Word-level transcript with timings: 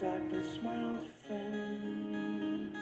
darkness, 0.00 0.58
my 0.62 0.76
old 0.84 1.08
friend. 1.26 2.76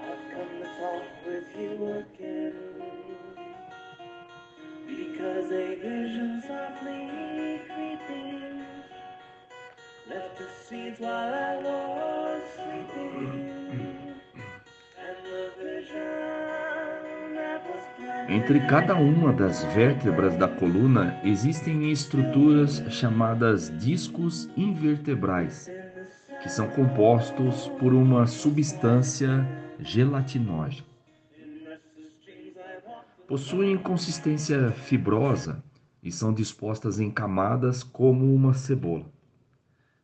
I've 0.00 0.24
come 0.32 0.52
to 0.60 0.68
talk 0.78 1.02
with 1.26 1.44
you 1.58 2.04
again. 2.04 2.54
Because 4.86 5.52
a 5.52 5.74
vision 5.74 6.42
softly 6.46 7.60
creeping 7.66 8.64
left 10.08 10.40
seeds 10.66 11.00
while 11.00 11.34
I 11.34 11.56
was 11.56 12.42
sleeping. 12.54 13.56
Entre 18.28 18.60
cada 18.66 18.94
uma 18.96 19.32
das 19.32 19.62
vértebras 19.72 20.36
da 20.36 20.48
coluna 20.48 21.18
existem 21.24 21.90
estruturas 21.92 22.82
chamadas 22.90 23.70
discos 23.70 24.48
invertebrais, 24.56 25.70
que 26.46 26.52
são 26.52 26.68
compostos 26.68 27.66
por 27.80 27.92
uma 27.92 28.24
substância 28.24 29.44
gelatinógena. 29.80 30.86
Possuem 33.26 33.76
consistência 33.76 34.70
fibrosa 34.70 35.60
e 36.00 36.12
são 36.12 36.32
dispostas 36.32 37.00
em 37.00 37.10
camadas 37.10 37.82
como 37.82 38.32
uma 38.32 38.54
cebola. 38.54 39.10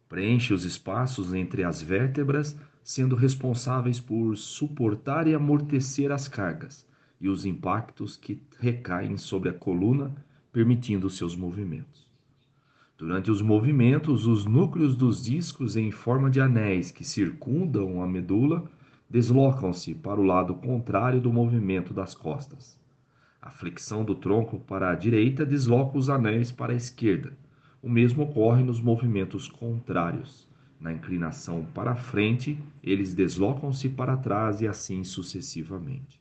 Preenche 0.09 0.53
os 0.53 0.65
espaços 0.65 1.33
entre 1.33 1.63
as 1.63 1.81
vértebras, 1.81 2.57
sendo 2.83 3.15
responsáveis 3.15 4.01
por 4.01 4.37
suportar 4.37 5.29
e 5.29 5.37
amortecer 5.37 6.11
as 6.11 6.27
cargas 6.27 6.85
e 7.21 7.29
os 7.29 7.47
impactos 7.47 8.17
que 8.17 8.43
recaem 8.59 9.17
sobre 9.17 9.49
a 9.49 9.53
coluna, 9.53 10.13
permitindo 10.51 11.09
seus 11.09 11.37
movimentos. 11.37 12.12
Durante 13.03 13.33
os 13.33 13.43
movimentos, 13.43 14.29
os 14.29 14.47
núcleos 14.47 14.95
dos 14.95 15.25
discos 15.25 15.77
em 15.77 15.91
forma 15.91 16.31
de 16.31 16.41
anéis 16.41 16.93
que 16.93 17.03
circundam 17.03 18.01
a 18.01 18.07
medula 18.07 18.63
deslocam-se 19.11 19.93
para 19.93 20.21
o 20.21 20.25
lado 20.25 20.55
contrário 20.55 21.21
do 21.21 21.33
movimento 21.33 21.93
das 21.93 22.15
costas. 22.15 22.79
A 23.41 23.51
flexão 23.51 24.05
do 24.05 24.15
tronco 24.15 24.61
para 24.61 24.89
a 24.89 24.95
direita 24.95 25.45
desloca 25.45 25.99
os 25.99 26.09
anéis 26.09 26.53
para 26.53 26.75
a 26.75 26.77
esquerda. 26.77 27.37
O 27.83 27.91
mesmo 27.91 28.23
ocorre 28.23 28.63
nos 28.63 28.81
movimentos 28.81 29.49
contrários. 29.49 30.47
Na 30.79 30.93
inclinação 30.93 31.67
para 31.75 31.97
frente, 31.97 32.57
eles 32.85 33.15
deslocam-se 33.15 33.89
para 33.89 34.17
trás 34.17 34.61
e 34.61 34.69
assim 34.69 35.03
sucessivamente. 35.03 36.21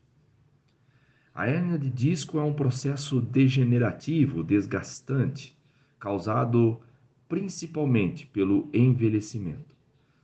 A 1.32 1.46
hérnia 1.46 1.78
de 1.78 1.92
disco 1.92 2.40
é 2.40 2.44
um 2.44 2.56
processo 2.56 3.22
degenerativo 3.22 4.44
desgastante, 4.44 5.56
causado 6.02 6.82
principalmente 7.30 8.26
pelo 8.26 8.68
envelhecimento. 8.74 9.74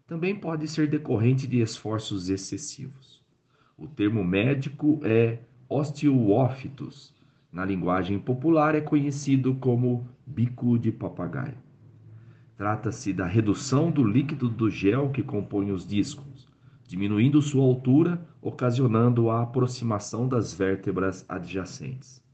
Também 0.08 0.36
pode 0.36 0.68
ser 0.68 0.90
decorrente 0.90 1.46
de 1.46 1.62
esforços 1.62 2.30
excessivos. 2.30 3.22
O 3.78 3.88
termo 3.88 4.24
médico 4.24 5.00
é 5.04 5.40
osteoófitos. 5.70 7.14
Na 7.52 7.64
linguagem 7.64 8.18
popular 8.18 8.74
é 8.74 8.82
conhecido 8.82 9.54
como 9.56 10.10
bico 10.26 10.80
de 10.80 10.92
papagaio. 10.92 11.58
Trata-se 12.58 13.14
da 13.14 13.28
redução 13.28 13.92
do 13.92 14.04
líquido 14.04 14.50
do 14.50 14.72
gel 14.72 15.12
que 15.12 15.22
compõe 15.22 15.72
os 15.72 15.86
discos, 15.86 16.48
diminuindo 16.88 17.40
sua 17.40 17.64
altura, 17.64 18.20
ocasionando 18.42 19.30
a 19.30 19.44
aproximação 19.44 20.28
das 20.28 20.54
vértebras 20.56 21.24
adjacentes. 21.30 22.26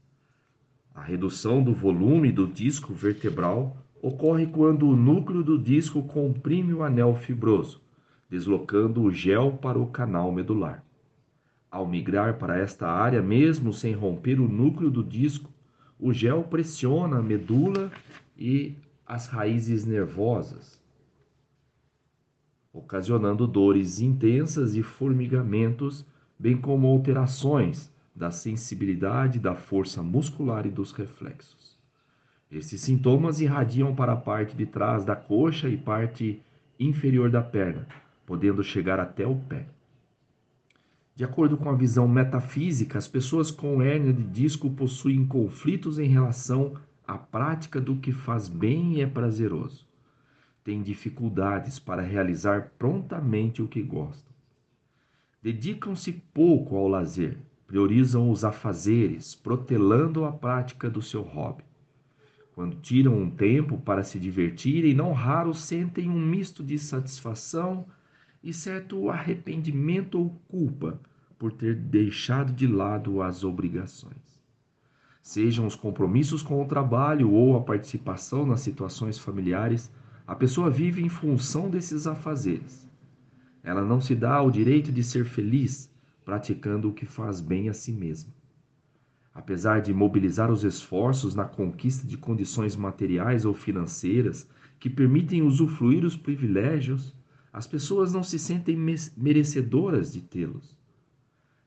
A 0.94 1.02
redução 1.02 1.60
do 1.60 1.74
volume 1.74 2.30
do 2.30 2.46
disco 2.46 2.94
vertebral 2.94 3.76
ocorre 4.00 4.46
quando 4.46 4.88
o 4.88 4.94
núcleo 4.94 5.42
do 5.42 5.58
disco 5.58 6.04
comprime 6.04 6.72
o 6.72 6.84
anel 6.84 7.16
fibroso, 7.16 7.82
deslocando 8.30 9.02
o 9.02 9.10
gel 9.10 9.58
para 9.60 9.76
o 9.76 9.88
canal 9.88 10.30
medular. 10.30 10.84
Ao 11.68 11.84
migrar 11.84 12.38
para 12.38 12.56
esta 12.56 12.88
área, 12.88 13.20
mesmo 13.20 13.72
sem 13.72 13.92
romper 13.92 14.38
o 14.38 14.48
núcleo 14.48 14.88
do 14.88 15.02
disco, 15.02 15.50
o 15.98 16.12
gel 16.12 16.44
pressiona 16.44 17.18
a 17.18 17.22
medula 17.22 17.90
e 18.38 18.76
as 19.04 19.26
raízes 19.26 19.84
nervosas, 19.84 20.80
ocasionando 22.72 23.48
dores 23.48 24.00
intensas 24.00 24.76
e 24.76 24.82
formigamentos, 24.82 26.06
bem 26.38 26.56
como 26.56 26.86
alterações 26.86 27.93
da 28.14 28.30
sensibilidade, 28.30 29.40
da 29.40 29.54
força 29.54 30.02
muscular 30.02 30.66
e 30.66 30.70
dos 30.70 30.92
reflexos. 30.92 31.76
Esses 32.50 32.80
sintomas 32.80 33.40
irradiam 33.40 33.94
para 33.94 34.12
a 34.12 34.16
parte 34.16 34.54
de 34.54 34.64
trás 34.64 35.04
da 35.04 35.16
coxa 35.16 35.68
e 35.68 35.76
parte 35.76 36.40
inferior 36.78 37.28
da 37.30 37.42
perna, 37.42 37.88
podendo 38.24 38.62
chegar 38.62 39.00
até 39.00 39.26
o 39.26 39.34
pé. 39.34 39.66
De 41.16 41.24
acordo 41.24 41.56
com 41.56 41.68
a 41.68 41.74
visão 41.74 42.06
metafísica, 42.08 42.98
as 42.98 43.08
pessoas 43.08 43.50
com 43.50 43.82
hérnia 43.82 44.12
de 44.12 44.24
disco 44.24 44.70
possuem 44.70 45.26
conflitos 45.26 45.98
em 45.98 46.08
relação 46.08 46.74
à 47.06 47.16
prática 47.16 47.80
do 47.80 47.96
que 47.96 48.12
faz 48.12 48.48
bem 48.48 48.94
e 48.94 49.00
é 49.00 49.06
prazeroso. 49.06 49.86
Têm 50.62 50.82
dificuldades 50.82 51.78
para 51.78 52.02
realizar 52.02 52.72
prontamente 52.78 53.62
o 53.62 53.68
que 53.68 53.82
gostam. 53.82 54.32
Dedicam-se 55.42 56.12
pouco 56.12 56.76
ao 56.76 56.88
lazer, 56.88 57.38
priorizam 57.66 58.30
os 58.30 58.44
afazeres, 58.44 59.34
protelando 59.34 60.24
a 60.24 60.32
prática 60.32 60.90
do 60.90 61.00
seu 61.00 61.22
hobby. 61.22 61.64
Quando 62.54 62.76
tiram 62.76 63.18
um 63.18 63.30
tempo 63.30 63.78
para 63.78 64.04
se 64.04 64.18
divertirem, 64.18 64.94
não 64.94 65.12
raro 65.12 65.52
sentem 65.52 66.08
um 66.08 66.20
misto 66.20 66.62
de 66.62 66.78
satisfação 66.78 67.86
e 68.42 68.52
certo 68.52 69.08
arrependimento 69.08 70.18
ou 70.18 70.30
culpa 70.48 71.00
por 71.38 71.52
ter 71.52 71.74
deixado 71.74 72.52
de 72.52 72.66
lado 72.66 73.22
as 73.22 73.42
obrigações. 73.42 74.40
Sejam 75.20 75.66
os 75.66 75.74
compromissos 75.74 76.42
com 76.42 76.62
o 76.62 76.68
trabalho 76.68 77.32
ou 77.32 77.56
a 77.56 77.62
participação 77.62 78.46
nas 78.46 78.60
situações 78.60 79.18
familiares, 79.18 79.90
a 80.26 80.34
pessoa 80.34 80.70
vive 80.70 81.02
em 81.02 81.08
função 81.08 81.68
desses 81.68 82.06
afazeres. 82.06 82.88
Ela 83.62 83.82
não 83.82 84.00
se 84.00 84.14
dá 84.14 84.40
o 84.42 84.50
direito 84.50 84.92
de 84.92 85.02
ser 85.02 85.24
feliz 85.24 85.90
praticando 86.24 86.88
o 86.88 86.92
que 86.92 87.04
faz 87.04 87.40
bem 87.40 87.68
a 87.68 87.74
si 87.74 87.92
mesma. 87.92 88.32
Apesar 89.34 89.80
de 89.80 89.92
mobilizar 89.92 90.50
os 90.50 90.64
esforços 90.64 91.34
na 91.34 91.44
conquista 91.44 92.06
de 92.06 92.16
condições 92.16 92.76
materiais 92.76 93.44
ou 93.44 93.52
financeiras 93.52 94.48
que 94.78 94.88
permitem 94.88 95.42
usufruir 95.42 96.04
os 96.04 96.16
privilégios, 96.16 97.14
as 97.52 97.66
pessoas 97.66 98.12
não 98.12 98.22
se 98.22 98.38
sentem 98.38 98.76
merecedoras 99.16 100.12
de 100.12 100.22
tê-los. 100.22 100.76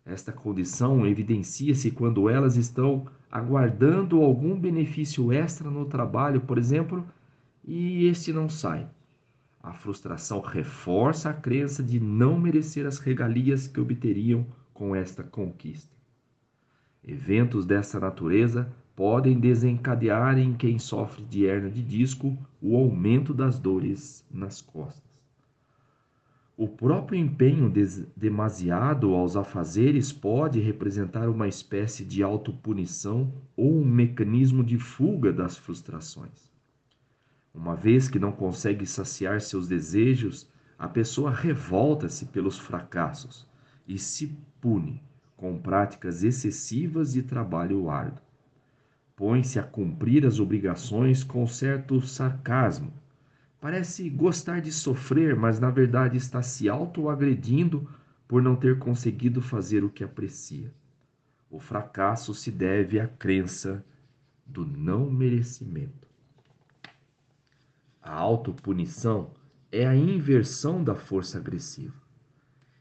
Esta 0.05 0.31
condição 0.31 1.05
evidencia-se 1.05 1.91
quando 1.91 2.29
elas 2.29 2.55
estão 2.55 3.07
aguardando 3.29 4.21
algum 4.21 4.57
benefício 4.57 5.31
extra 5.33 5.69
no 5.69 5.85
trabalho, 5.85 6.41
por 6.41 6.57
exemplo, 6.57 7.05
e 7.65 8.05
este 8.05 8.31
não 8.31 8.47
sai. 8.49 8.89
A 9.67 9.73
frustração 9.73 10.39
reforça 10.39 11.29
a 11.29 11.33
crença 11.33 11.83
de 11.83 11.99
não 11.99 12.39
merecer 12.39 12.85
as 12.85 12.99
regalias 12.99 13.67
que 13.67 13.81
obteriam 13.81 14.45
com 14.73 14.95
esta 14.95 15.23
conquista. 15.23 15.93
Eventos 17.05 17.65
dessa 17.65 17.99
natureza 17.99 18.73
podem 18.95 19.37
desencadear 19.37 20.39
em 20.39 20.53
quem 20.53 20.79
sofre 20.79 21.25
de 21.25 21.43
hernia 21.43 21.69
de 21.69 21.83
disco 21.83 22.37
o 22.61 22.77
aumento 22.77 23.33
das 23.33 23.59
dores 23.59 24.25
nas 24.31 24.61
costas. 24.61 25.03
O 26.55 26.69
próprio 26.69 27.19
empenho 27.19 27.69
demasiado 28.15 29.13
aos 29.13 29.35
afazeres 29.35 30.13
pode 30.13 30.61
representar 30.61 31.27
uma 31.27 31.49
espécie 31.49 32.05
de 32.05 32.23
autopunição 32.23 33.33
ou 33.53 33.81
um 33.81 33.85
mecanismo 33.85 34.63
de 34.63 34.77
fuga 34.79 35.33
das 35.33 35.57
frustrações. 35.57 36.56
Uma 37.57 37.75
vez 37.75 38.07
que 38.07 38.19
não 38.19 38.31
consegue 38.31 38.85
saciar 38.85 39.41
seus 39.41 39.67
desejos, 39.67 40.47
a 40.79 40.87
pessoa 40.87 41.31
revolta-se 41.31 42.27
pelos 42.27 42.57
fracassos 42.57 43.45
e 43.87 43.97
se 43.97 44.37
pune 44.61 45.03
com 45.35 45.59
práticas 45.59 46.23
excessivas 46.23 47.13
de 47.13 47.23
trabalho 47.23 47.89
árduo. 47.89 48.21
Põe-se 49.15 49.59
a 49.59 49.63
cumprir 49.63 50.25
as 50.25 50.39
obrigações 50.39 51.23
com 51.23 51.45
certo 51.45 51.99
sarcasmo 51.99 52.93
Parece 53.59 54.07
gostar 54.09 54.61
de 54.61 54.71
sofrer, 54.71 55.35
mas 55.35 55.59
na 55.59 55.71
verdade 55.71 56.15
está 56.15 56.41
se 56.43 56.69
autoagredindo 56.69 57.89
por 58.27 58.41
não 58.41 58.55
ter 58.55 58.77
conseguido 58.77 59.41
fazer 59.41 59.83
o 59.83 59.89
que 59.89 60.03
aprecia. 60.03 60.71
O 61.49 61.59
fracasso 61.59 62.33
se 62.35 62.51
deve 62.51 62.99
à 62.99 63.07
crença 63.07 63.83
do 64.45 64.65
não 64.65 65.09
merecimento. 65.09 66.06
A 68.07 68.13
autopunição 68.13 69.31
é 69.69 69.85
a 69.85 69.93
inversão 69.93 70.81
da 70.81 70.95
força 70.95 71.37
agressiva. 71.37 72.01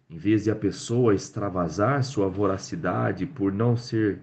Em 0.08 0.16
vez 0.16 0.44
de 0.44 0.52
a 0.52 0.54
pessoa 0.54 1.16
extravasar 1.16 2.04
sua 2.04 2.28
voracidade 2.28 3.26
por 3.26 3.52
não 3.52 3.76
ser 3.76 4.20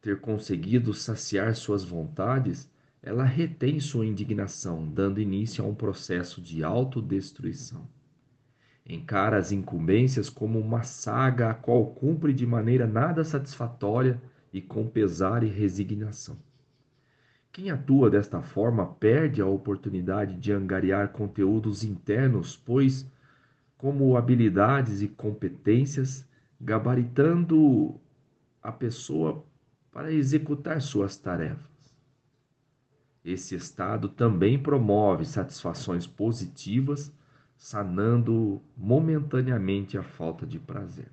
ter 0.00 0.20
conseguido 0.20 0.94
saciar 0.94 1.56
suas 1.56 1.82
vontades, 1.82 2.70
ela 3.02 3.24
retém 3.24 3.80
sua 3.80 4.06
indignação, 4.06 4.88
dando 4.88 5.20
início 5.20 5.64
a 5.64 5.66
um 5.66 5.74
processo 5.74 6.40
de 6.40 6.62
autodestruição. 6.62 7.88
Encara 8.86 9.36
as 9.36 9.50
incumbências 9.50 10.30
como 10.30 10.60
uma 10.60 10.84
saga 10.84 11.50
a 11.50 11.54
qual 11.54 11.84
cumpre 11.86 12.32
de 12.32 12.46
maneira 12.46 12.86
nada 12.86 13.24
satisfatória 13.24 14.22
e 14.52 14.62
com 14.62 14.86
pesar 14.86 15.42
e 15.42 15.48
resignação. 15.48 16.38
Quem 17.58 17.72
atua 17.72 18.08
desta 18.08 18.40
forma 18.40 18.86
perde 18.86 19.42
a 19.42 19.46
oportunidade 19.46 20.36
de 20.36 20.52
angariar 20.52 21.08
conteúdos 21.08 21.82
internos, 21.82 22.56
pois, 22.56 23.04
como 23.76 24.16
habilidades 24.16 25.02
e 25.02 25.08
competências, 25.08 26.24
gabaritando 26.60 28.00
a 28.62 28.70
pessoa 28.70 29.44
para 29.90 30.12
executar 30.12 30.80
suas 30.80 31.16
tarefas. 31.16 31.66
Esse 33.24 33.56
estado 33.56 34.08
também 34.08 34.56
promove 34.56 35.24
satisfações 35.24 36.06
positivas, 36.06 37.12
sanando 37.56 38.62
momentaneamente 38.76 39.98
a 39.98 40.04
falta 40.04 40.46
de 40.46 40.60
prazer. 40.60 41.10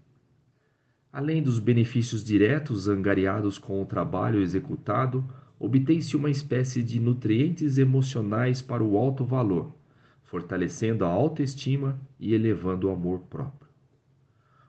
Além 1.12 1.42
dos 1.42 1.57
benefícios 1.57 2.24
diretos 2.24 2.88
angariados 2.88 3.57
com 3.57 3.81
o 3.81 3.86
trabalho 3.86 4.39
executado, 4.39 5.27
obtém-se 5.60 6.16
uma 6.16 6.30
espécie 6.30 6.84
de 6.84 7.00
nutrientes 7.00 7.78
emocionais 7.78 8.62
para 8.62 8.84
o 8.84 8.98
alto 8.98 9.24
valor, 9.24 9.74
fortalecendo 10.24 11.06
a 11.06 11.07
autoestima 11.07 12.00
e 12.19 12.34
elevando 12.34 12.88
o 12.88 12.92
amor 12.92 13.22
próprio. 13.30 13.69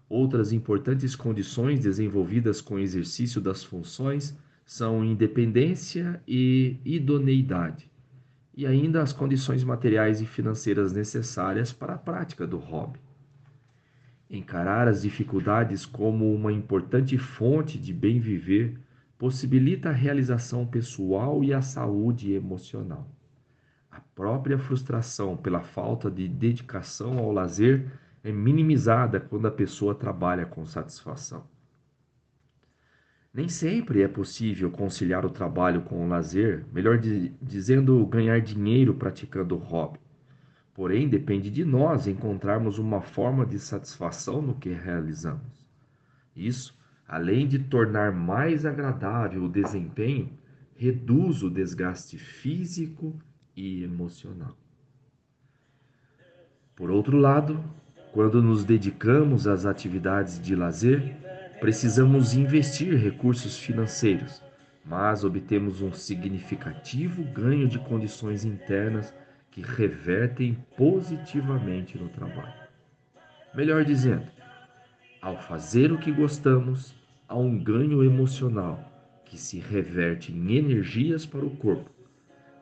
Outras 0.09 0.53
importantes 0.53 1.17
condições 1.17 1.81
desenvolvidas 1.81 2.61
com 2.61 2.77
o 2.77 2.79
exercício 2.79 3.41
das 3.41 3.65
funções 3.65 4.37
são 4.65 5.05
independência 5.05 6.23
e 6.27 6.77
idoneidade, 6.85 7.91
e 8.57 8.67
ainda 8.67 9.03
as 9.03 9.13
condições 9.13 9.65
materiais 9.65 10.21
e 10.21 10.27
financeiras 10.27 10.93
necessárias 10.93 11.73
para 11.73 11.95
a 11.95 11.99
prática 11.99 12.47
do 12.47 12.59
hobby. 12.59 13.01
Encarar 14.31 14.89
as 14.89 15.03
dificuldades 15.03 15.85
como 15.85 16.33
uma 16.33 16.53
importante 16.53 17.19
fonte 17.19 17.79
de 17.79 17.93
bem 17.93 18.19
viver 18.21 18.79
possibilita 19.19 19.89
a 19.89 19.93
realização 19.93 20.67
pessoal 20.67 21.43
e 21.43 21.53
a 21.53 21.63
saúde 21.63 22.33
emocional. 22.33 23.09
A 23.91 24.01
própria 24.15 24.59
frustração 24.59 25.37
pela 25.37 25.63
falta 25.63 26.11
de 26.11 26.29
dedicação 26.29 27.19
ao 27.19 27.33
lazer 27.33 27.91
é 28.23 28.31
minimizada 28.31 29.21
quando 29.21 29.47
a 29.47 29.51
pessoa 29.51 29.95
trabalha 29.95 30.45
com 30.45 30.67
satisfação. 30.67 31.47
Nem 33.33 33.49
sempre 33.49 34.03
é 34.03 34.09
possível 34.09 34.71
conciliar 34.71 35.25
o 35.25 35.31
trabalho 35.31 35.83
com 35.83 36.05
o 36.05 36.09
lazer, 36.09 36.65
melhor 36.73 36.99
dizendo, 36.99 38.05
ganhar 38.07 38.41
dinheiro 38.41 38.95
praticando 38.95 39.55
o 39.55 39.59
hobby. 39.59 39.99
Porém, 40.75 41.09
depende 41.09 41.51
de 41.51 41.65
nós 41.65 42.07
encontrarmos 42.07 42.79
uma 42.79 43.01
forma 43.01 43.47
de 43.47 43.59
satisfação 43.59 44.43
no 44.43 44.55
que 44.55 44.71
realizamos. 44.71 45.67
Isso 46.35 46.76
além 47.09 47.47
de 47.47 47.59
tornar 47.59 48.13
mais 48.13 48.67
agradável 48.67 49.45
o 49.45 49.49
desempenho, 49.49 50.31
reduz 50.77 51.43
o 51.43 51.51
desgaste 51.51 52.19
físico 52.19 53.15
e 53.57 53.83
emocional. 53.83 54.57
Por 56.75 56.91
outro 56.91 57.17
lado, 57.17 57.65
quando 58.13 58.43
nos 58.43 58.65
dedicamos 58.65 59.47
às 59.47 59.65
atividades 59.65 60.41
de 60.41 60.55
lazer, 60.55 61.17
precisamos 61.61 62.35
investir 62.35 62.95
recursos 62.97 63.59
financeiros, 63.59 64.43
mas 64.85 65.25
obtemos 65.25 65.81
um 65.81 65.93
significativo 65.93 67.25
ganho 67.25 67.67
de 67.67 67.79
condições 67.79 68.45
internas 68.45 69.15
que 69.51 69.63
revertem 69.63 70.55
positivamente 70.77 71.97
no 71.97 72.09
trabalho. 72.11 72.67
Melhor 73.55 73.85
dizendo, 73.85 74.27
ao 75.27 75.37
fazer 75.37 75.91
o 75.91 75.99
que 75.99 76.13
gostamos, 76.13 76.95
há 77.27 77.37
um 77.37 77.59
ganho 77.59 78.05
emocional 78.05 78.79
que 79.25 79.37
se 79.37 79.59
reverte 79.59 80.31
em 80.31 80.55
energias 80.55 81.27
para 81.27 81.45
o 81.45 81.57
corpo, 81.57 81.91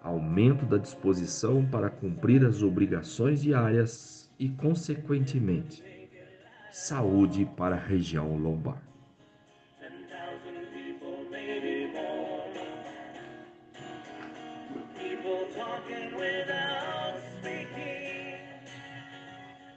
aumento 0.00 0.64
da 0.64 0.78
disposição 0.78 1.66
para 1.66 1.90
cumprir 1.90 2.42
as 2.42 2.62
obrigações 2.62 3.42
diárias 3.42 4.30
e, 4.38 4.48
consequentemente, 4.48 5.84
saúde 6.72 7.44
para 7.54 7.76
a 7.76 7.78
região 7.78 8.34
lombar. 8.34 8.82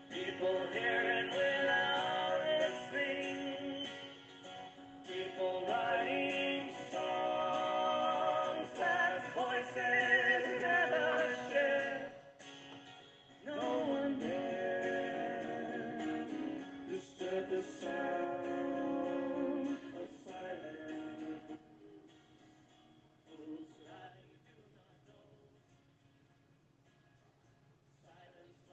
People 0.09 0.67
hearing 0.73 1.06